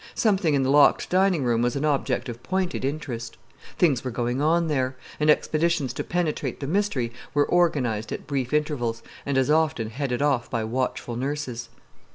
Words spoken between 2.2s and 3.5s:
of pointed interest.